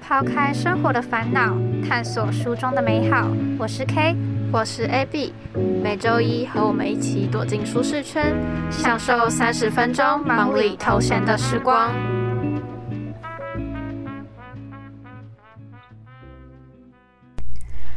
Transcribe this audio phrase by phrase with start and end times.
[0.00, 3.28] 抛开生活的烦恼，探索书中的美好。
[3.58, 4.14] 我是 K，
[4.52, 5.32] 我是 AB，
[5.82, 8.32] 每周一和我们一起躲进舒适圈，
[8.70, 11.92] 享受三十分钟忙里偷闲的时光。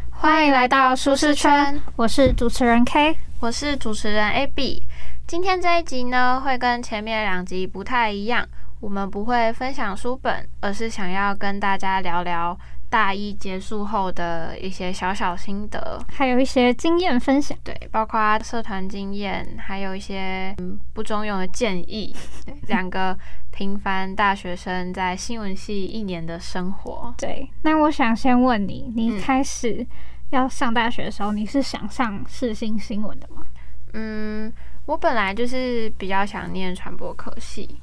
[0.09, 4.81] 欢迎来到舒适圈，我是主持人 K，我是主持人 AB。
[5.30, 8.43] 今天这一集呢，会跟前面两集不太一样。
[8.79, 12.57] 我们不会分享书本，而是想要跟大家聊聊
[12.89, 17.55] 大一结束后的一些小小心得，还有一些经验分享。
[17.64, 20.55] 对，包括社团经验，还有一些
[20.93, 22.11] 不中用的建议。
[22.68, 23.16] 两个
[23.52, 27.14] 平凡大学生在新闻系一年的生活。
[27.19, 29.86] 对，那我想先问你，你开始
[30.32, 33.44] 要上大学的时候，你是想上世新新闻的吗？
[33.94, 34.53] 嗯，
[34.89, 37.80] 我本来就是比较想念传播科系。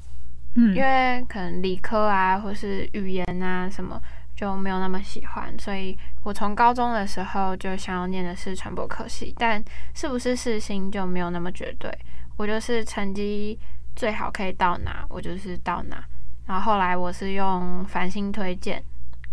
[0.55, 4.01] 嗯因为可能理科啊，或是语言啊什么
[4.35, 11.89] 就没有那么喜欢，所以我从高中的时候就想要念的是传播科系，但是不是四星就没有那么绝对。
[12.35, 13.57] 我就是成绩
[13.95, 16.03] 最好可以到哪，我就是到哪。
[16.45, 18.83] 然后后来我是用繁星推荐，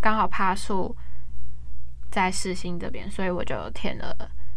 [0.00, 0.96] 刚好帕数
[2.12, 4.16] 在四星这边，所以我就填了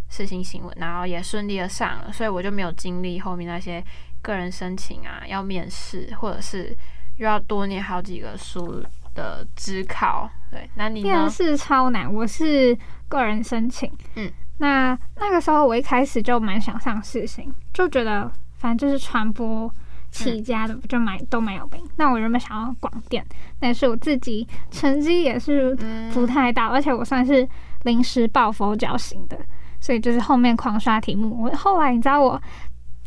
[0.10, 3.84] 四星新闻，然后也顺利的上了，所以我就没有经历后面那些。
[4.20, 6.76] 个人申请啊，要面试，或者是
[7.18, 10.30] 又要多念好几个书的职考。
[10.52, 12.12] 对，那你面试超难。
[12.12, 19.72] 我是个人申请，嗯，那那个时候我一开始就蛮想上世新，就觉得反正就是传播
[20.12, 21.82] 起家的，就蛮都蛮有名。
[21.96, 23.26] 那我原本想要广电，
[23.60, 25.74] 但是我自己成绩也是
[26.12, 27.48] 不太大，而且我算是
[27.84, 29.40] 临时抱佛脚型的，
[29.80, 31.44] 所以就是后面狂刷题目。
[31.44, 32.42] 我后来你知道我。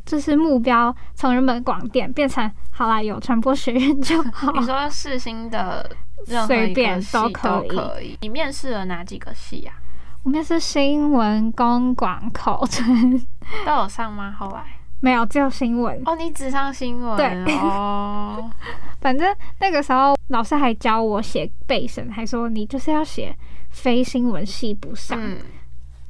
[0.07, 4.51] 就是目标从原本广电变成好啦，有传播学院就好。
[4.53, 5.89] 你说世新的
[6.49, 8.19] 随便都可以。
[8.23, 9.73] 你面试了哪几个系呀？
[10.25, 13.21] 我面试新闻、公广、口传
[13.65, 14.35] 都有上吗？
[14.37, 14.65] 后来
[15.01, 16.03] 没有，只有新闻。
[16.07, 17.17] 哦，你只上新闻？
[17.17, 18.51] 对哦。
[19.01, 23.37] 反正那个时候老师还教我写背审，还说你就是要写
[23.69, 25.21] 非新闻系不上。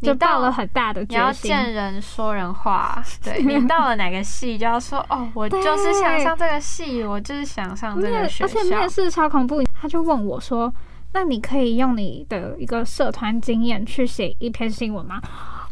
[0.03, 1.19] 就到了很大的决心。
[1.19, 8.59] 你要见人说人话，对你 到了哪个系就要说哦，我就是想上这个系，我就是想上这个学校。
[8.61, 10.73] 而且面试超恐怖，他就问我说
[11.13, 15.21] ：“那你可以用你的一个社团经验去写一篇新闻吗？”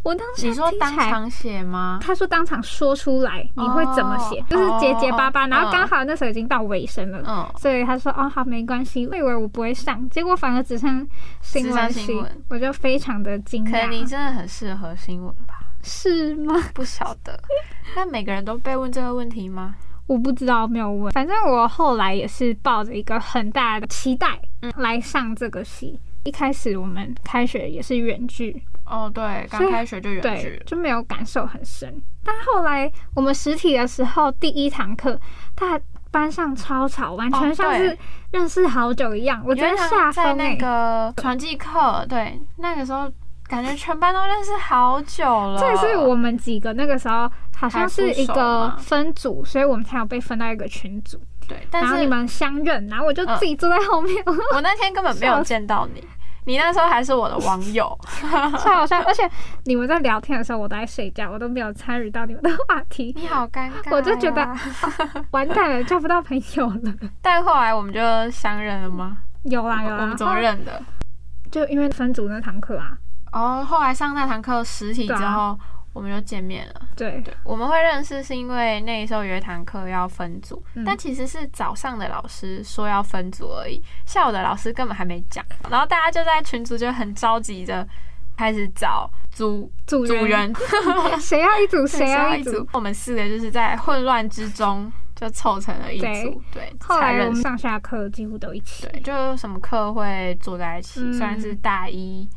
[0.08, 1.98] 我当时你说当场写吗？
[2.00, 4.42] 他说当场说出来，你会怎么写？
[4.48, 11.06] 就是结结巴巴，然后刚好那时候已经到尾声了，所以他说哦好没关系，我以为我不会上，结果反而只剩
[11.42, 12.18] 新闻系，
[12.48, 13.70] 我就非常的惊讶。
[13.70, 15.60] 可能你真的很适合新闻吧？
[15.82, 16.54] 是吗？
[16.72, 17.38] 不晓得。
[17.94, 19.74] 那每个人都被问这个问题吗？
[20.06, 21.12] 我不知道，没有问。
[21.12, 24.40] 反正我后来也是抱着一个很大的期待
[24.78, 26.00] 来上这个戏。
[26.24, 28.62] 一开始我们开学也是远距。
[28.90, 31.94] 哦，对，刚开学就远距，就没有感受很深。
[32.24, 35.18] 但后来我们实体的时候，第一堂课，
[35.54, 35.78] 他
[36.10, 37.96] 班上超吵，完全像是
[38.32, 39.42] 认识好久一样。
[39.46, 43.10] 我觉得下在那个传记课，对，那个时候
[43.46, 45.60] 感觉全班都认识好久了。
[45.60, 51.20] 这是我们几个那个时候好像是一个分组，所以我们才有被分到一个群组。
[51.46, 54.22] 对，但是你们相认，然后我就自己坐在后面。
[54.52, 56.06] 我那天根本没有见到你。
[56.48, 57.86] 你那时候还是我的网友，
[58.58, 58.98] 超好笑。
[59.02, 59.30] 而且
[59.64, 63.12] 你们在聊天的时候，我都在睡觉，我都没有参与到你们的话题。
[63.14, 64.48] 你好尴尬，我就觉得
[65.32, 66.94] 完蛋了，交不到朋友了。
[67.20, 68.00] 但后来我们就
[68.30, 69.18] 相认了吗？
[69.44, 69.98] 有啊有啊。
[70.00, 70.82] 我们怎么认的？
[71.52, 72.96] 就因为分组那堂课啊。
[73.32, 75.58] 哦，后来上那堂课实体之后。
[75.98, 76.74] 我们就见面了。
[76.94, 85.44] 对对，我们会认识是因为那时候有一堂课要分组，但其实是早上的老师说要分组而已，下午的老师根本还没讲。
[85.68, 87.84] 然后大家就在群组就很着急的
[88.36, 90.54] 开始找组组员，
[91.18, 92.64] 谁要一组 谁要一组。
[92.72, 96.40] 我们四个就是在混乱之中就凑成了一组。
[96.52, 98.86] 对，后来我们上下课几乎都一起。
[98.86, 102.28] 对，就什么课会坐在一起，虽然是大一。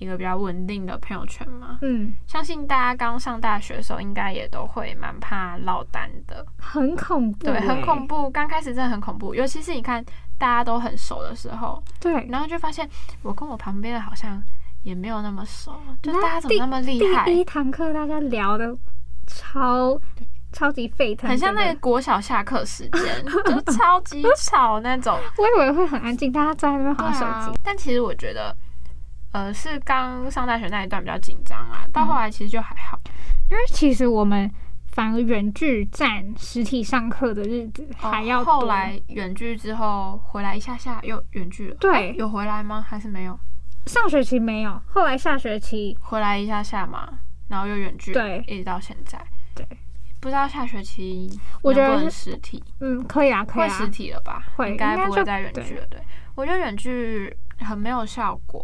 [0.00, 8.30] 一个比较稳定的朋友圈嘛，嗯，相信大家刚上大学的时候，应该也都会蛮怕落单的，很恐怖，对，很恐怖。
[8.30, 10.02] 刚开始真的很恐怖，尤其是你看
[10.38, 12.88] 大家都很熟的时候，对，然后就发现
[13.22, 14.42] 我跟我旁边的好像
[14.84, 17.26] 也没有那么熟，就大家怎么那么厉害？
[17.26, 18.74] 第一堂课大家聊的
[19.26, 20.00] 超
[20.50, 25.20] 超级沸腾，很像那个国小下课时间， 就超级吵那种。
[25.36, 28.56] 我以为会很安静，大家在那边划手机，但其实我觉得。
[29.32, 32.98] 呃，是刚上大学那一段比较紧张啊，到后来其实就还好，
[33.50, 34.50] 因为其实我们
[34.88, 38.54] 反而远距占实体上课的日子还要多。
[38.54, 42.84] 后来远距之后回来一下下又远距了，对，有回来吗？
[42.86, 43.38] 还是没有？
[43.86, 47.08] 上学期没有，后来下学期回来一下下嘛，
[47.48, 49.18] 然后又远距，对，一直到现在，
[49.54, 49.66] 对。
[50.20, 51.30] 不知道下学期
[51.62, 54.42] 我觉得实体，嗯，可以啊，可以啊，会实体了吧？
[54.54, 55.86] 会，应该不会再远距了。
[55.88, 55.98] 对，
[56.34, 58.62] 我觉得远距很没有效果。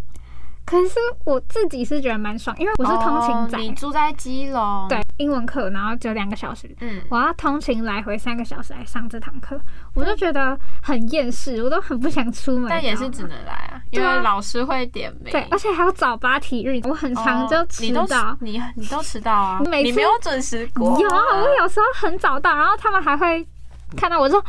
[0.67, 3.57] 可是我自己是觉得蛮爽，因为我是通勤仔。
[3.57, 9.57] 你住在基隆，对，英文课，然后只有两个小时，嗯，我要通勤来回三个小时来上这堂课，
[9.95, 12.69] 我就觉得很厌世，我都很不想出门。
[12.69, 15.31] 但也是只能来啊，因为老师会点名。
[15.31, 18.37] 对，而且还有早八体育，我很常就迟到。
[18.41, 19.61] 你你都迟到啊？
[19.65, 20.99] 你没有准时过？
[21.01, 23.47] 有，我有时候很早到，然后他们还会
[23.97, 24.45] 看到我说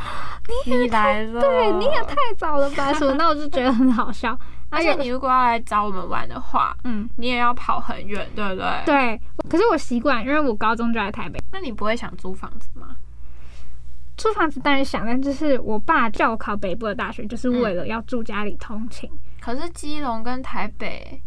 [0.66, 2.92] 你也来了，对，你也太早了吧？
[2.92, 3.14] 什么？
[3.14, 4.36] 那我就觉得很好笑。
[4.70, 8.82] 而且你如果要来找我们玩的话，嗯，你也要跑很远，对不对？
[8.84, 9.20] 对。
[9.48, 11.38] 可是我习惯，因为我高中就在台北。
[11.52, 12.96] 那你不会想租房子吗？
[14.16, 19.10] 租房子当然想，但就是我爸叫我考北部的大学，就是为了要住家里通勤。
[19.40, 21.22] 可是基隆跟台北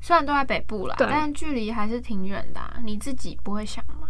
[0.00, 2.60] 虽然都在北部啦，但距离还是挺远的。
[2.82, 4.08] 你自己不会想吗？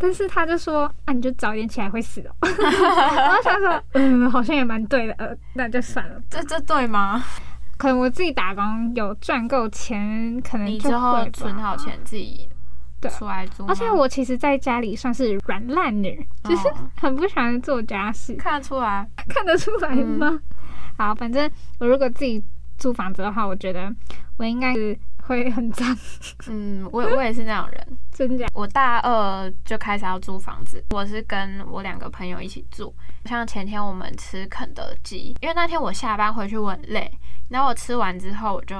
[0.00, 2.30] 但是他就说啊，你就早点起来会死哦。
[3.16, 6.20] 然后他说，嗯，好像也蛮对的，呃，那就算了。
[6.28, 7.24] 这这对吗？
[7.78, 12.48] 可能我自己打工有赚够钱，可能之后存好钱自己
[13.00, 13.66] 对出来做。
[13.68, 16.68] 而且我其实在家里算是软烂女，就是
[17.00, 18.34] 很不喜欢做家事。
[18.34, 19.08] 看得出来？
[19.28, 20.40] 看得出来吗？
[20.98, 21.48] 好，反正
[21.78, 22.42] 我如果自己
[22.76, 23.94] 租房子的话，我觉得
[24.36, 24.98] 我应该是
[25.28, 25.96] 会很脏。
[26.48, 28.46] 嗯，我我也是那种人，真的。
[28.54, 32.92] 我大二就开始要租房子，我是跟我两个朋友一起住。
[33.26, 37.10] 像前天我们吃肯德基，因为那天我下班回去我很累。
[37.50, 38.76] 然后我吃完之后，我就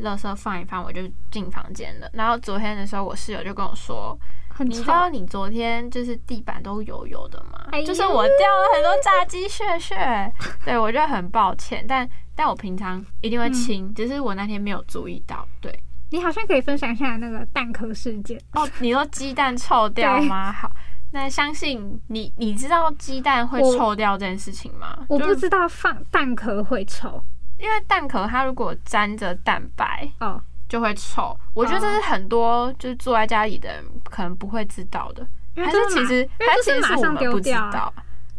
[0.00, 2.08] 垃圾放一放，我就进房间了。
[2.12, 4.16] 然后昨天的时候，我室友就跟我说
[4.58, 7.66] ：“你知道你昨天就是地板都油油的吗？
[7.84, 9.96] 就是我掉了很多炸鸡屑屑。
[10.64, 15.44] ”对我就很抱歉，但但我平常一定会清，只是我那天没有注意到。
[15.60, 15.76] 对
[16.12, 18.68] 你好像可以分享一下那个蛋壳事件哦。
[18.80, 20.52] 你说鸡蛋臭掉吗？
[20.52, 20.70] 好，
[21.10, 25.06] 那相信你，你知道鸡蛋会臭掉这件事情吗？
[25.08, 27.24] 我不知道放蛋壳会臭。
[27.58, 30.38] 因为蛋壳它如果沾着蛋白，哦，
[30.68, 31.34] 就会臭。
[31.54, 35.26] 我觉得这是很多就是住在家里的人可能不会知道的，
[35.56, 37.92] 还是其实还是其实是我们不知道。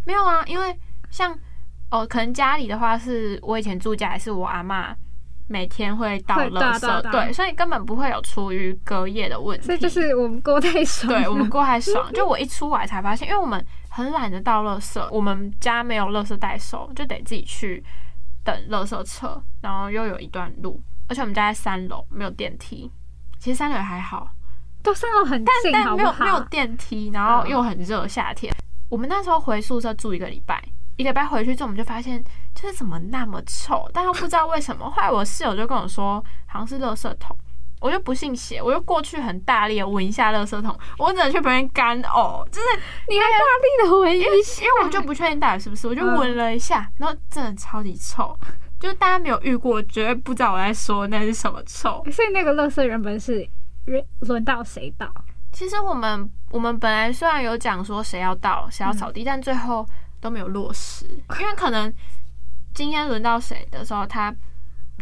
[0.06, 0.78] 没有啊，因为
[1.10, 1.36] 像
[1.90, 4.96] 哦，可能家里的话是我以前住家，还是我阿妈
[5.54, 9.68] 每天会倒垃圾，对，所以根本不会有厨余隔夜的问题。
[9.68, 12.10] 所以就是我们过太爽， 对我们过太爽。
[12.12, 17.84] 就我一出来才发现，因为我们很懒得倒垃圾，我们家没有垃圾代收，就得自己去。
[18.46, 20.78] 等垃圾车，然后又有一段路，
[21.08, 22.92] 而且我们家在三楼，没有电梯。
[23.40, 24.28] 其实三楼还好，
[24.84, 28.54] 都三楼很近，但但没有没有电梯，然后又很热，夏天。
[28.90, 30.62] 我们那时候回宿舍住一个礼拜，
[30.98, 32.24] 一个礼拜回去之后，我们就发现
[32.54, 34.90] 就是怎么那么臭，但又不知道为什么。
[34.90, 37.38] 后来我室友就跟我说，好像是垃圾桶。
[37.82, 42.68] 我就不信邪，我就过去很大力的闻一下垃圾桶，我只能去旁边干呕，就是
[43.10, 48.40] 你还大力的闻一下，因为我就不确定到底是不是，我就闻了一下，然后真的超级臭，
[48.80, 52.02] 就是大家没有遇过，绝对不知道我在说那是什么臭。
[52.10, 53.46] 所以那个垃圾原本是
[54.22, 55.14] 轮到谁倒？
[55.52, 59.86] 其实我们我们本来虽然有讲说谁要倒谁要扫地，但最后
[60.24, 61.06] 都没有落实，
[61.40, 61.94] 因为可能
[62.74, 64.34] 今天轮到谁的时候，他。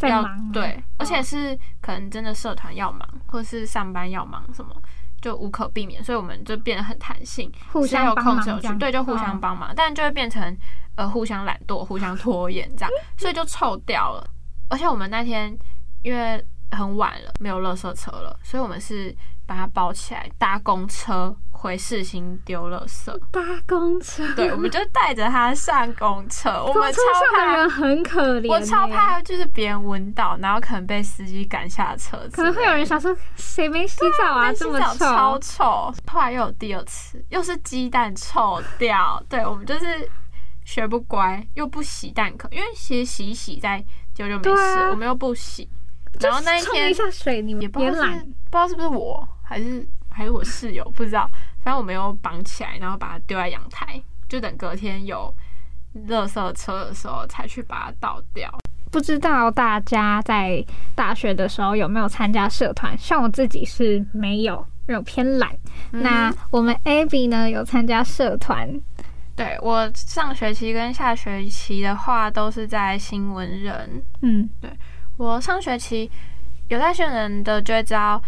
[0.07, 4.73] 要对，而且是可能真的社团要忙，或是上班要忙，什么
[5.21, 10.57] 就无可避免，所以我们就变得很弹性，互相有空就去，对，就互相帮忙，但就会变成
[10.95, 14.25] 呃互相懒惰、互相拖延这样，所以就臭掉了。
[14.69, 15.55] 而且我们那天
[16.03, 19.15] 因为很晚了，没有垃圾车了，所以我们是
[19.51, 21.35] 把它包起来搭公车。
[21.51, 26.49] 回市心丢垃圾，搭公车，对，我们就带着它上公车。
[26.65, 26.99] 我们超
[27.35, 32.17] 怕人很可怜，我超怕就是别人闻到，然后可能被司机赶下车。
[32.31, 34.51] 可能会有人想说，谁没洗澡啊？
[34.51, 35.93] 这么臭，超臭。
[36.07, 39.23] 后来又有第二次，又是鸡蛋臭掉。
[39.29, 40.09] 对，我们就是
[40.65, 44.89] 学不乖，又不洗蛋壳，因为其实洗一洗再丢就没事。
[44.89, 45.69] 我们又不洗，
[46.19, 51.29] 然后那一天一下水，你们不知道是不知道是不是我还是还是我室友，不知道。
[51.61, 55.33] 反正我没有绑起来，然后把它丢在阳台，就等隔天有
[56.07, 58.49] 垃圾车的时候才去把它倒掉。
[58.89, 60.65] 不知道大家在
[60.95, 62.97] 大学的时候有没有参加社团？
[62.97, 65.51] 像我自己是没有，因为我偏懒。
[65.91, 68.69] 那我们 Abby 呢有参加社团？
[69.35, 74.01] 对我上学期跟下学期的话都是在新闻人。
[74.21, 74.71] 嗯，对
[75.17, 76.09] 我上学期
[76.69, 78.21] 有在新闻人的就会知道。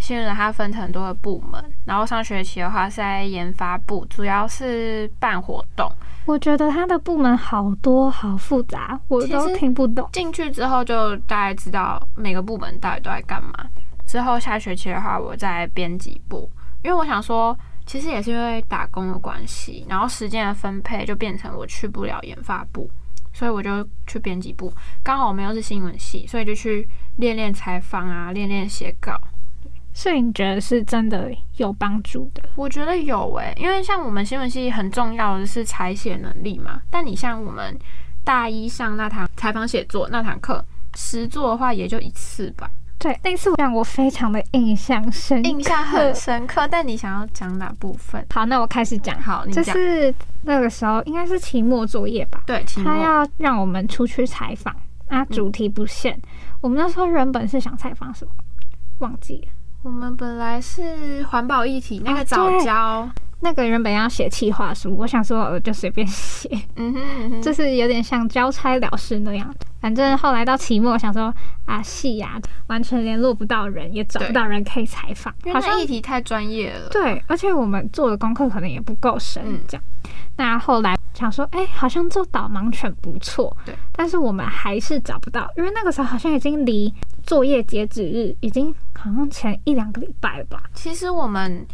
[0.00, 5.90] 新闻人它分成很多的部门，然后上学期的话是在研发部，主要是办活动。
[6.26, 10.08] 我觉得它的部门好多好复杂，我都听不懂。
[10.12, 13.52] 进去之后就大概知道每个部门到底都在干嘛。
[14.06, 16.50] 之后下学期的话，我在编辑部，
[16.82, 22.90] 因为我想说，其实也是因为打工的关系，然后时间的分配就变成我去不了研发部，
[23.32, 24.72] 所以我就去编辑部。
[25.02, 29.18] 刚好我们又是新闻系，所以就去练练采访啊，练练写稿。
[29.98, 32.40] 所以你觉得是真的有帮助的？
[32.54, 36.80] 我觉得有诶，因为像我们新闻系很重要的是采写能力嘛。
[36.88, 37.76] 但你像我们
[38.22, 40.64] 大一上那堂采访写作那堂课，
[40.94, 42.70] 实作的话也就一次吧。
[42.96, 46.68] 对，那次让我非常的印象深，印象很深刻。
[46.68, 48.24] 但你想要讲哪部分？
[48.32, 49.20] 好，那我开始讲。
[49.20, 49.64] 好，你讲。
[49.64, 52.40] 就是那个时候应该是期末作业吧？
[52.46, 54.72] 对，他要让我们出去采访，
[55.08, 56.16] 啊，主题不限。
[56.60, 58.30] 我们那时候原本是想采访什么？
[58.98, 59.57] 忘记了。
[59.82, 63.08] 我们本来是环保议题，那个早教，
[63.40, 69.54] 那个原本要写企划书，我想说我就随便写，嗯哼，就是有点像交差了事那样。
[69.80, 71.32] 反正后来到期末，想说
[71.64, 76.88] 啊，戏呀，完全联络不到人，也找不到人可以采访，好像议题太专业了。
[76.90, 79.84] 对，而且我们做的功课可能也不够深，这样。
[80.36, 86.92] 那后来想说，哎，好像做导盲犬不错，对，但是我们还是找不到，因为那个时候好像已经离
[87.24, 88.74] 作业截止日已经。
[89.00, 90.60] 好像前一两个礼拜吧。
[90.74, 91.64] 其实我们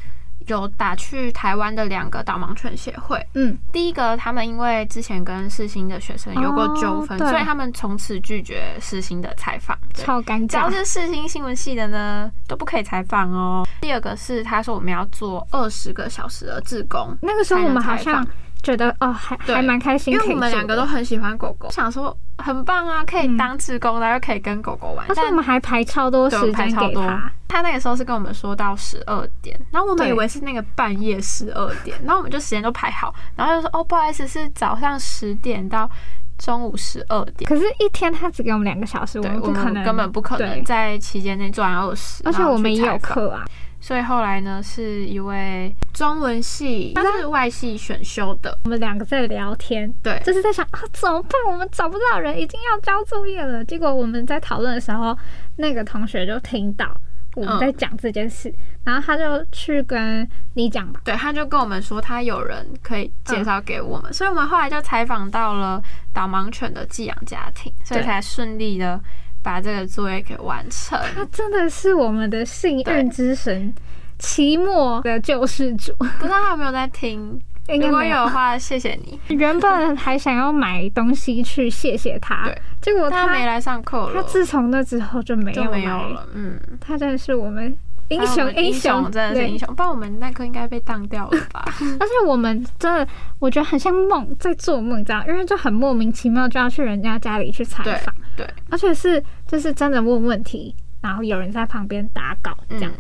[0.46, 3.18] 有打去台湾的两个导盲犬协会。
[3.32, 10.46] 嗯，第一个他们因为之前跟世新的学生有过纠纷，所以他们从此拒绝世新的采访，超尴尬。
[10.48, 13.66] 只要是世新新闻系的呢，都不可以采访哦。
[13.80, 18.22] 第二个是他说我们要做二十个小时的志工，那个时候我们好像。
[18.64, 25.04] 觉得哦，还还蛮开心，因为我们两个都很喜欢狗狗，想说很棒啊，可以当志工，然后又可以跟狗狗玩。
[25.08, 27.30] 但是我们还排超多时间给他。
[27.46, 35.88] 他那个时候是跟我们说到十二点，然后我们以为是那个半夜十二点，然后我们就时间都排好，然后就说哦，不好意思，是早上十点到
[36.36, 37.48] 中午十二点。
[37.48, 43.44] 可是，一天他只给我们两个小时，我们不可能，根本不可能在期间内做完二十，而且我们也有课啊。
[43.84, 48.58] 所以后来呢，是一位中文系，他是外系选修的。
[48.64, 51.32] 我们两个在聊天，对，就是在想啊，怎么办？
[51.52, 53.62] 我们找不到人，已经要交作业了。
[53.62, 55.14] 结果我们在讨论的时候，
[55.56, 56.98] 那个同学就听到
[57.34, 58.50] 我们在讲这件事，
[58.84, 61.02] 然后他就去跟你讲吧。
[61.04, 65.78] 对，他就跟我们说，他有人可以介绍给我们，所以我们后来就采访到了
[66.10, 68.98] 导盲犬的寄养家庭，所以才顺利的。
[69.44, 73.72] 把这个作业给完成，他真的是我们的幸运之神，
[74.18, 75.92] 期末的救世主。
[76.18, 77.38] 不知道他有没有在听？
[77.80, 79.18] 如果有的话，谢谢你。
[79.28, 82.50] 原本还想要买东西去谢谢他，
[82.82, 84.12] 结果他没来上课了。
[84.14, 86.26] 他自从那之后就没有没有了。
[86.34, 87.74] 嗯，他真的是我们。
[88.08, 89.74] 英雄，英雄，真的是英雄。
[89.74, 91.64] 不然我们那科应该被当掉了吧？
[91.98, 93.06] 而且我们真的，
[93.38, 102.92] 我觉得很像梦，在做梦这样，因为就很莫名其妙就要去人家家里去采访，对，而且是就是真的问问题，然后有人在旁边打稿这样，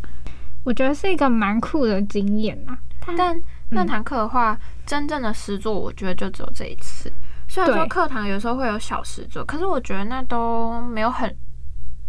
[0.64, 2.78] 我觉得是一个蛮酷的经验啊。
[3.16, 3.38] 但
[3.70, 7.12] 那堂课的话，真正的实作，我觉得就只有这一次。
[7.46, 11.34] 虽然说课堂有时候会有小实作，可是我觉得那都没有很。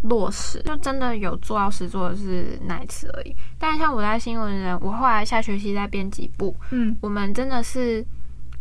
[0.02, 3.34] 落实就真的有做到实做的是那一次而已。
[3.58, 8.04] 但像我在新闻人，我后来下学期在编辑部，嗯，我们真的是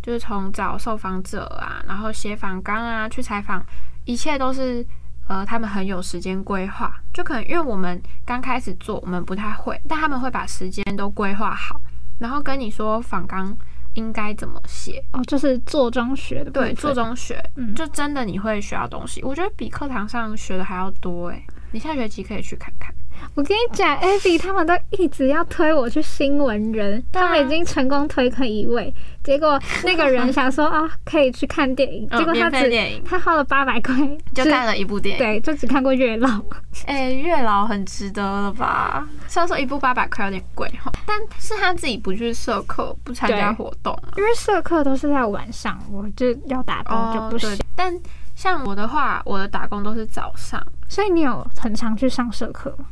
[0.01, 3.63] 就是从找受访者啊，然后写访纲啊，去采访，
[4.05, 4.85] 一切都是
[5.27, 6.95] 呃他们很有时间规划。
[7.13, 11.79] 就可能因为我们刚开始做，我们不太会，但他们会把时间都规划好，
[12.19, 13.55] 然后跟你说访纲。
[13.95, 15.21] 应该怎么写哦？
[15.25, 19.21] 就是做中学的，对，做中学，嗯，就真的你会学到东西。
[19.23, 21.43] 我觉得比课堂上学的还要多哎。
[21.71, 22.93] 你下学期可以去看看。
[23.35, 28.93] 我跟你讲，Abby 他们都一直要推我去新闻人，他们已经成功推坑一位，
[29.25, 33.93] 结果那个人想说啊， 可以去看电影，结果他只他花了八百块
[34.33, 36.41] 就看了一部电影，对，就只看过月老。
[36.87, 39.05] 哎，月老很值得了吧？
[39.27, 47.57] 虽然说一部八百块有点贵哈，但是他自己不去社课，不参加活动，因为社课都是在晚上，我就要打工就不行。
[47.75, 47.93] 但
[48.33, 52.85] 像我的话，我的打工都是早上，所以你有很常去上社课吗？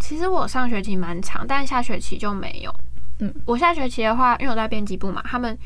[0.00, 2.74] 其实我上学期蛮长，但下学期就没有。
[3.20, 5.56] 嗯，我下学期的话，因为我在编辑部嘛，他们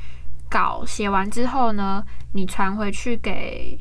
[0.51, 3.79] 稿写完之后呢，你传回去给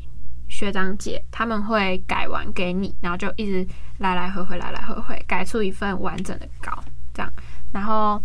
[0.48, 3.66] 学长姐，他们会改完给你，然后就一直
[3.98, 6.82] 来来回回，来来回回，改出一份完整的稿，
[7.12, 7.30] 这样。
[7.72, 8.22] 然后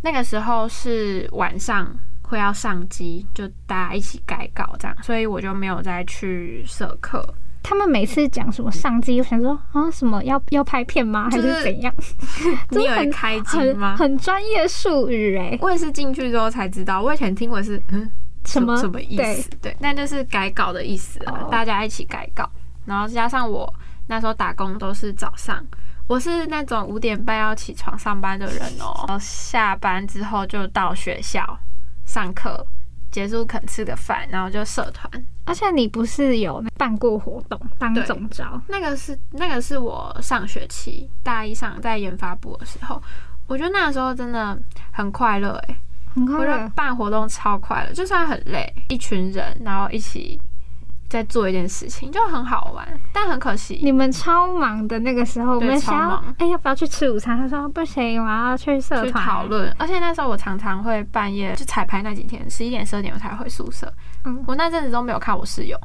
[0.00, 7.22] 那个时候是晚上会要上机，就大家一起改稿这样，所以我就没有再去社课。
[7.62, 11.28] 他们每次讲什么上机，我想说啊，什么要要拍片吗？
[11.30, 11.94] 还是怎样？
[12.70, 13.96] 你很开机吗？
[13.96, 17.00] 很专业术语哎，我也是进去之后才知道。
[17.00, 18.10] 我以前听过是嗯
[18.44, 19.48] 什么什么意思？
[19.60, 22.48] 对，那就是改稿的意思啊，大家一起改稿。
[22.84, 23.72] 然后加上我
[24.08, 25.64] 那时候打工都是早上，
[26.08, 29.04] 我是那种五点半要起床上班的人哦。
[29.06, 31.58] 然后下班之后就到学校
[32.04, 32.66] 上课。
[33.12, 35.06] 结束肯吃个饭，然后就社团。
[35.44, 38.60] 而且你不是有办过活动当总招？
[38.68, 43.02] 那个是那个是我上学期大一上在研发部的时候，
[43.46, 44.56] 我觉得那个时候真的
[44.92, 45.76] 很快乐哎，
[46.14, 50.40] 很快乐，办活动超快乐，就算很累，一群人然后一起。
[51.12, 57.36] 在做一件事情就很好玩，但很可惜，你们超忙的那个时候，我们想，哎，要不要去吃午餐？
[57.36, 59.70] 他说不行，我要去社团讨论。
[59.78, 63.92] 而且那时候我常常会半夜就彩排那几天，十一点、十二点我才回宿舍。
[64.24, 65.78] 嗯，我那阵子都没有看我室友，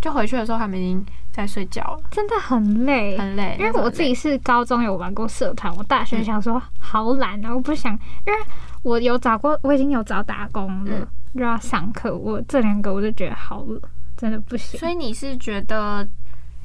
[0.00, 3.56] 就回去的时候他们已经在睡觉了，真的很累，很累。
[3.58, 7.92] 因为我自己是高中有玩过社团，我大学想说好懒啊，我不想，
[8.24, 8.38] 因为
[8.84, 13.80] 我有找过，我已经有找打工了，又要上课，我这两个我就觉得好了。
[14.18, 16.06] 真的不行，所以你是觉得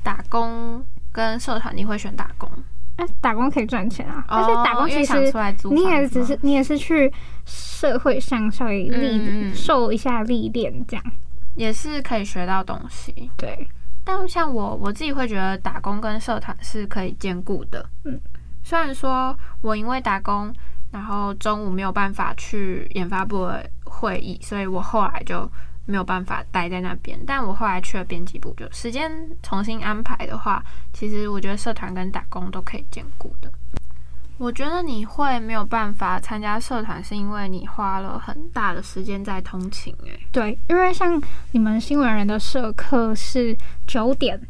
[0.01, 2.49] 打工跟社团你会选打工？
[2.95, 5.31] 哎，打工可以赚钱啊，而且打工其实
[5.69, 7.13] 你也只是你也是去
[7.45, 11.05] 社会上稍微历受一下历练，这样
[11.55, 13.29] 也是可以学到东西。
[13.37, 13.67] 对，
[14.03, 17.87] 但像我我自己会觉得打工跟社团是可以兼顾的。
[18.05, 18.19] 嗯，
[18.63, 20.51] 虽然说我因为打工，
[20.91, 25.47] 然后中午没有办法去研发部的会议，所以我后来就。
[25.85, 29.11] 没有办法待在那边，但我后来去了编辑部，就时间
[29.41, 30.63] 重新安排的话，
[30.93, 33.51] 其实我觉得社团跟打工都可以兼顾的。
[34.39, 39.95] 我觉得你会没有办法参加社团，是因为你花了很大的时间在通勤。
[40.05, 41.21] 诶，对，因为像
[41.51, 44.41] 你们新闻人的社课是九点，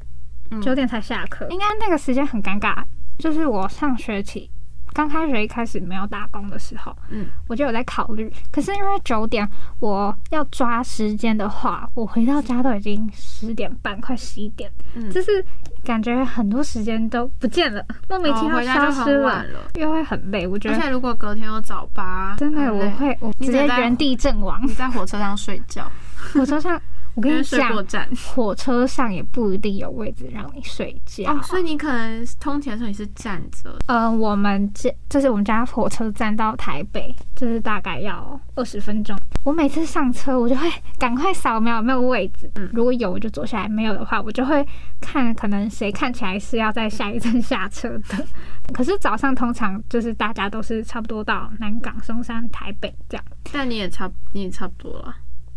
[0.62, 2.84] 九点才下课，应该那个时间很尴尬。
[3.20, 4.50] 就是我上学期。
[4.94, 8.32] 刚开学一开始没有打工的时候，嗯，我就有在考虑。
[8.52, 9.48] 可是因为九点
[9.80, 15.44] 我要抓时间的话，我回到家都已经十点半，快十一点，嗯，就是
[15.84, 20.48] 感觉很多时间都不见了，莫名其妙消失了，又会很累。
[20.48, 24.62] 我觉得，而且如果隔天有早八，真的我会我直接原地阵亡。
[24.66, 25.92] 你在火车上睡觉，
[26.34, 26.80] 火车上。
[27.16, 27.72] 我跟你讲，
[28.34, 33.78] 火车上也不一定有位置让你睡觉，哦，所以你可能通勤的时候你是站着。
[33.88, 39.16] 嗯，我们这这是我们家火车站到台北，就是大概要二十分钟。
[39.44, 44.66] 我每次上车，我就会赶快扫描有没有位置，嗯，如果有我就坐下来，没有的话我就会
[45.00, 48.26] 看可能谁看起来是要在下一站下车的。
[48.74, 53.26] 可是早上通常就是大家都是差不多到南港、松山、台北这样。
[53.52, 55.14] 但你也差你也差不多了。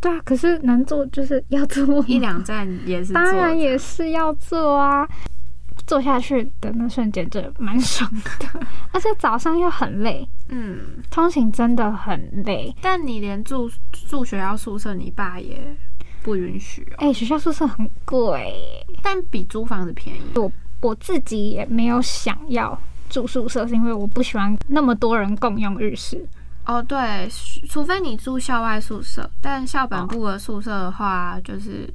[0.07, 5.09] 对啊，可是能做就是要做一两站也是，当然也是要坐啊。
[5.87, 10.81] 坐下去的那瞬间就蛮爽的， 而且早上又很累，嗯，
[11.13, 12.75] 通勤真的很累。
[12.83, 15.57] 但你连住住学校宿舍，你爸也
[16.25, 16.95] 不允许哦。
[16.99, 18.53] 哎，学校宿舍很贵，
[19.01, 20.21] 但比租房子便宜。
[20.35, 22.77] 我我自己也没有想要
[23.09, 26.27] 住宿舍，是因为我不喜欢那么多人共用浴室。
[26.67, 27.29] 哦，对，
[27.69, 31.89] 除非你住校外宿舍，但校本部的宿舍的话，就是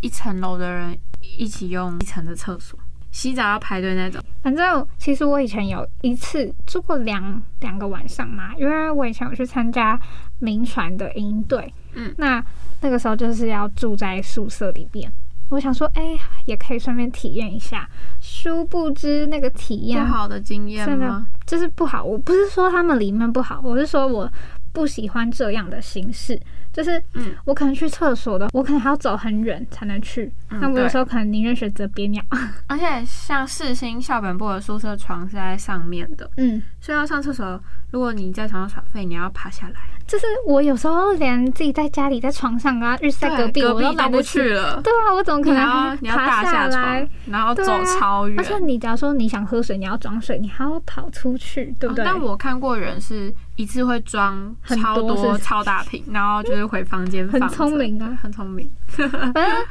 [0.00, 0.98] 一层楼的人
[1.38, 2.78] 一起用一层的厕所，
[3.12, 4.20] 洗澡要排队那种。
[4.42, 9.98] 反正其实我以前有一次住过两两个晚上嘛，因为我以前有去参加
[10.40, 12.44] 民传的营队，嗯，那
[12.80, 15.12] 那个时候就是要住在宿舍里边。
[15.50, 17.88] 我想说，哎，也可以顺便体验一下。
[18.20, 21.26] 殊不知那个体验不好的经验吗？
[21.46, 22.02] 就是不好。
[22.02, 24.30] 我不是说他们里面不好，我是说我
[24.72, 26.38] 不喜欢这样的形式。
[26.70, 30.32] 就是，嗯，我可能去厕所的，我可能还要走很远才能去。
[30.48, 32.22] 那我有时候可能宁愿选择憋尿。
[32.68, 39.97] 而且像世新校本部的宿舍床是在上面的，嗯，所以要上厕所，如果你在床上耍废，你要爬下来。
[40.08, 44.80] 就是我有时候连自己在家里在床上啊，浴室在隔壁，我都懒得去了。
[44.82, 47.06] 对啊，我怎么可能爬下来？
[47.26, 48.38] 然后走超远。
[48.38, 52.02] 而且你假如说你想喝水，你要装水，你还要跑出去，对不对？
[52.06, 58.66] 但我看过人是一次会装超多超大瓶，然后就是回房间很聪明啊，很聪明。
[58.96, 59.62] 反正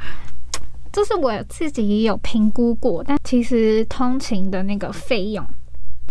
[0.92, 5.44] 就是我自己也有评估过，但其实通勤的那个费用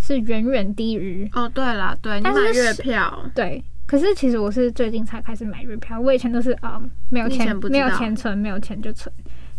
[0.02, 1.50] 是远远低于哦。
[1.54, 3.64] 对了，对你买月票，对。
[3.88, 9.12] 可是其实我是最近才开始买月票，我以前都是啊没有钱没有钱存，没有钱就存，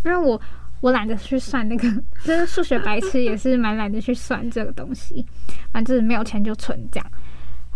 [0.05, 0.41] 因为我
[0.81, 1.91] 我懒得去算那个，
[2.25, 5.27] 就是数学白痴也是蛮懒得去算这个东西，
[5.73, 7.11] 反正没有钱就存这样。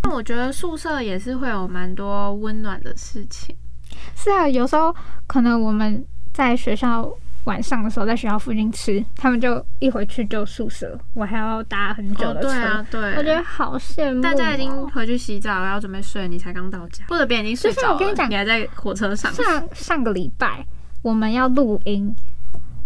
[0.03, 3.55] 那我觉得宿舍也是会有蛮多温暖的事情。
[4.15, 7.11] 是啊，有时候可能我们在学校
[7.45, 12.49] 晚上的时候在学校附近吃，他们就一回去就宿舍，我还要搭很久的车。
[12.49, 14.21] 对啊，对，我觉得好羡慕。
[14.21, 17.93] 大家已经回去洗澡，要准备睡，你才刚到家，或者别人已经睡着了。
[17.95, 19.33] 我跟你讲，你还在火车上。
[19.33, 20.65] 上上个礼拜
[21.01, 22.15] 我们要录音，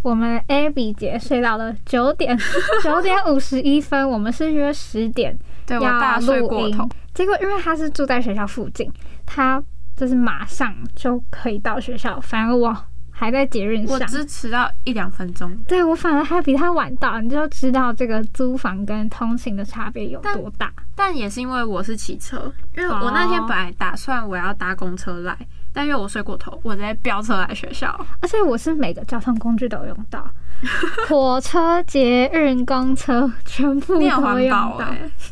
[0.03, 2.35] 我们 Abby 姐睡到了九点
[2.83, 5.37] 九点五十一分，我们是约十点
[5.69, 6.89] 要录音。
[7.13, 8.91] 结果因为他是住在学校附近，
[9.23, 9.61] 他
[9.95, 12.75] 就是马上就可以到学校，反而我。
[13.19, 15.51] 还在捷运上，我只迟到一两分钟。
[15.67, 20.71] 对我反而还比他晚到，你就知道这个租房跟通勤的差别有多大。
[20.93, 25.35] 但也是因为我是骑车，因为我那天本来打算我要搭公车来，
[25.73, 28.05] 但因为我睡过头，我直接飙车来学校。
[28.21, 30.23] 而且我是每个交通工具都用到，
[31.09, 34.79] 火车、捷运、公车全部都用到。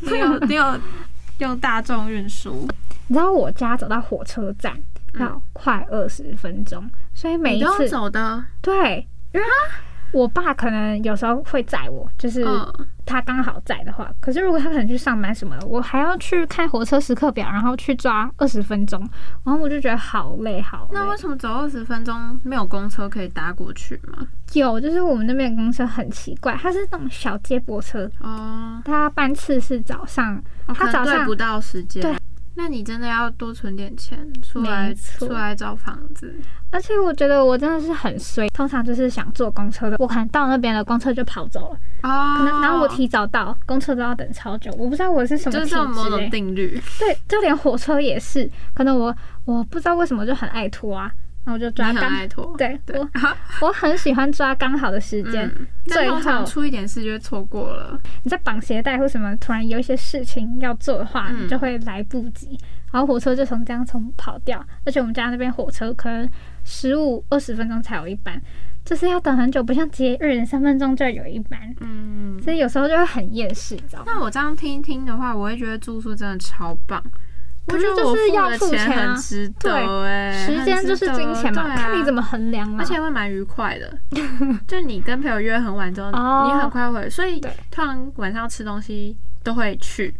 [0.00, 0.80] 你有 你有
[1.38, 2.66] 用大众运输？
[3.06, 4.76] 你知道我家走到火车站。
[5.18, 9.46] 要快二十分钟，所以每一次走的对，因为
[10.12, 12.44] 我爸可能有时候会载我，就是
[13.04, 14.10] 他刚好在的话。
[14.20, 19.00] 可是如果他可能去上班什么的，我还要去看火车时刻表，然后去抓二十分钟，
[19.44, 20.90] 然后我就觉得好累好累。
[20.94, 24.26] 那为什么走二十分钟没有公车可以搭过去吗？
[24.52, 32.00] 有，就是我们那边公车很奇怪，它是那种小接驳车哦，它班次是早上，它早上不到时间。
[32.00, 32.16] 对。
[32.58, 36.34] 那你真的要多存点钱出来出来找房子，
[36.70, 41.78] 而且我觉得我真的是很衰，通常就是想坐公车的，我可能到那边了，公车就跑走了。
[42.00, 49.14] 啊，可能然后我提早到，公车都要等超久，我不知道我是什么体质种定律，对，就连火车也是，可能我
[49.44, 51.12] 我不知道为什么就很爱拖啊。
[51.46, 52.28] 然后就抓刚，
[52.58, 53.08] 对我
[53.60, 55.48] 我很喜欢抓刚好的时间，
[55.84, 57.96] 最后出一点事就会错过了。
[58.24, 62.58] 你在绑鞋带或什么，突然有一些事情要做的话，你就会来不及。
[62.90, 66.28] 然后火车就从这样从跑掉，而且我们家那边火车可能
[66.64, 68.42] 十五二十分钟才有一班，
[68.84, 71.60] 就是要等很久，不像节日三分钟就有一班。
[71.80, 74.06] 嗯，所以有时候就会很厌世，你知道吗？
[74.08, 77.00] 那我这样听听的话，我会觉得住宿真的超棒。
[77.66, 79.16] 可是就是要付钱啊，
[79.58, 82.76] 对，时间就是金钱嘛，看你怎么衡量嘛。
[82.78, 83.98] 而且会蛮愉快的，
[84.68, 86.10] 就你跟朋友约很晚之后，
[86.46, 90.14] 你很快回，所以突然晚上吃东西都会去，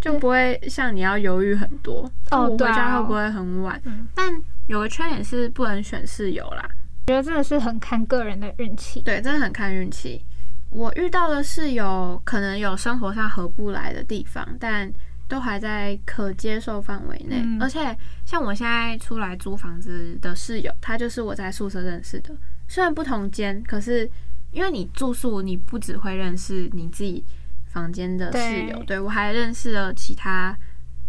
[0.00, 2.10] 就不会像你要犹豫很多。
[2.32, 3.80] 哦，回家会不会很晚？
[4.14, 4.26] 但
[4.66, 6.68] 有个缺点是不能选室友啦，
[7.06, 9.00] 觉得真的是很看个人的运气。
[9.02, 10.24] 对，真的很看运气。
[10.70, 14.92] 我遇到的室友可能有生活上合不来的地方，但。
[15.28, 22.34] 都还在可接受范围内，而且像我现在出来租房子的室友，他就是我在宿舍认识的。
[22.66, 24.10] 虽然不同间，可是
[24.52, 27.22] 因为你住宿，你不只会认识你自己
[27.66, 30.56] 房间的室友，对我还认识了其他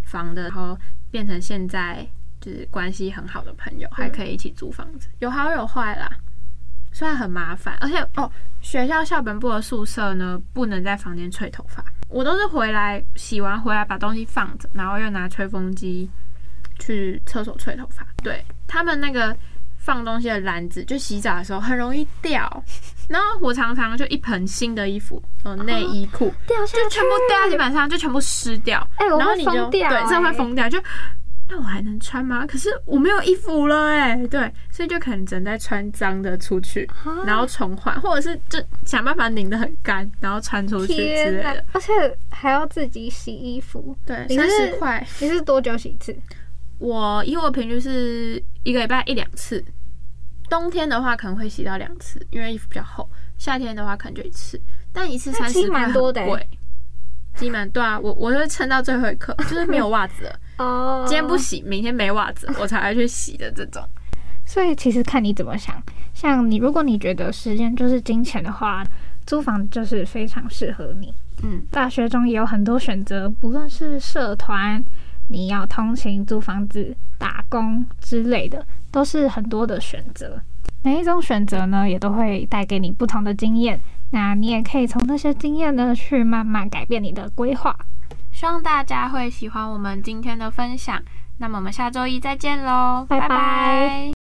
[0.03, 0.77] 房的，然后
[1.10, 2.05] 变成现在
[2.41, 6.10] 就是关系很好的朋友，还可以一起租房子，有好有坏啦。
[6.91, 8.29] 虽然很麻烦，而且哦，
[8.60, 11.86] 学校校本部的宿舍呢，不能在房间吹头发。
[12.10, 16.10] 我都是回来洗完回来把东西放着，然后又拿吹风机
[16.80, 18.06] 去厕所吹头发。
[18.24, 19.36] 对他们那个
[19.78, 22.63] 放东西的篮子，就洗澡的时候很容易掉。
[23.08, 28.86] 然后我常常就一盆新的衣服，嗯，内衣裤掉下就全部掉在地板上，就全部湿掉。
[28.98, 30.80] 哎，然后你就对，这会疯掉就。
[31.51, 32.45] 那我还能穿吗？
[32.45, 36.88] 可是我没有衣服了哎，对，所以就可能只能再穿脏的出去，
[37.25, 41.65] 然后重换，或者是就想办法拧得很干，然后穿出去之类的。
[41.73, 41.91] 而且
[42.29, 45.05] 还要自己洗衣服，对，三十块。
[45.19, 46.15] 你是多久洗一次？
[46.77, 49.65] 我以我频率是一个礼拜一两次，
[50.49, 53.03] 冬天的话可能会洗到两次，因为衣服比较厚；
[53.39, 54.62] 夏天的话可能就一次，
[54.93, 56.47] 但一次三十块多的贵。
[57.35, 60.39] 积满对啊，我我会撑到最后一刻，就是没有袜子了。
[60.60, 63.82] 哦，今天不洗，明天没袜子，我才会去洗的这种。
[64.45, 65.82] 所以其实看你怎么想，
[66.13, 68.84] 像你，如果你觉得时间就是金钱的话，
[69.26, 71.13] 租房就是非常适合你。
[71.43, 74.84] 嗯，大学中也有很多选择，不论是社团，
[75.30, 80.41] 你要通勤、租房子、打工之类的，都是很多的选择。
[80.82, 83.80] 每一种选择呢，也都会带给你不同的经验。
[84.12, 87.76] 那你也可以从那些经验呢，去慢慢改变你的规划。
[88.39, 90.97] 希望大家会喜欢我们今天的分享。
[91.39, 94.18] 那么我们下周一再见喽，拜拜。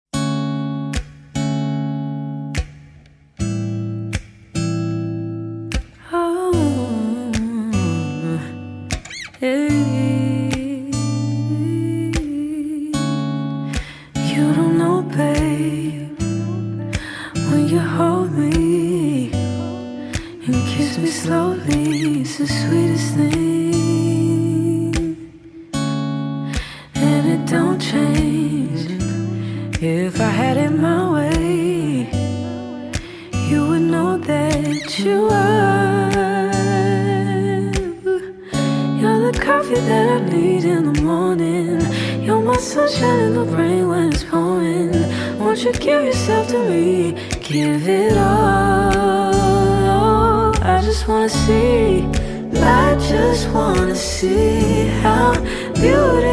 [55.12, 55.32] now,
[55.74, 56.31] beautiful.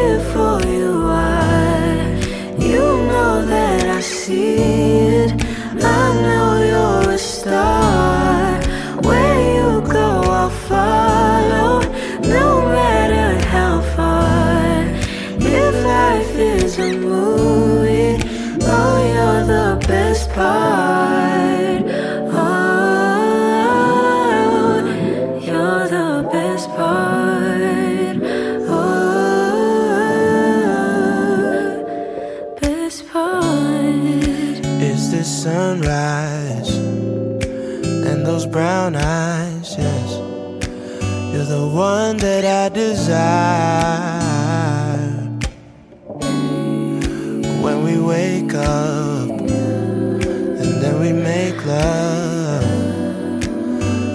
[43.10, 45.00] Desire.
[47.64, 49.30] When we wake up
[50.62, 52.62] and then we make love,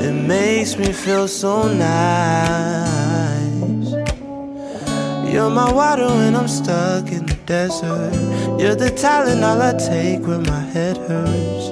[0.01, 2.05] it makes me feel so nice.
[5.31, 8.13] You're my water when I'm stuck in the desert.
[8.59, 11.65] You're the talent all I take when my head hurts.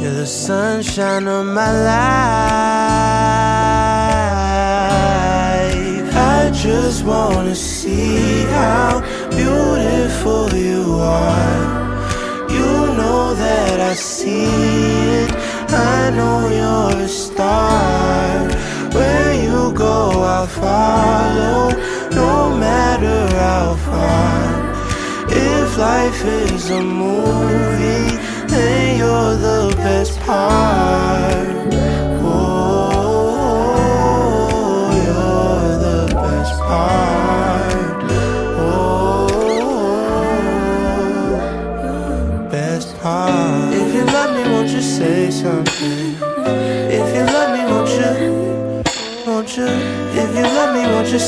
[0.00, 3.17] You're the sunshine of my life.
[6.82, 11.60] Just wanna see how beautiful you are.
[12.56, 14.46] You know that I see
[15.22, 15.30] it.
[15.96, 18.48] I know you're a star.
[18.96, 19.96] Where you go,
[20.34, 21.62] I'll follow,
[22.22, 24.46] no matter how far.
[25.30, 28.16] If life is a movie,
[28.52, 31.87] then you're the best part.